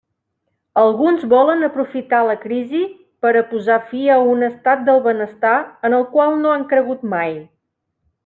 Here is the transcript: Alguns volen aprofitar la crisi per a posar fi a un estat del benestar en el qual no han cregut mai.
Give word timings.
Alguns 0.83 1.25
volen 1.33 1.59
aprofitar 1.67 2.21
la 2.29 2.35
crisi 2.45 2.79
per 3.25 3.33
a 3.41 3.43
posar 3.51 3.77
fi 3.91 4.01
a 4.15 4.17
un 4.31 4.47
estat 4.49 4.83
del 4.89 5.05
benestar 5.09 5.55
en 5.91 5.99
el 5.99 6.07
qual 6.15 6.41
no 6.47 6.55
han 6.57 6.67
cregut 6.75 7.07
mai. 7.15 7.33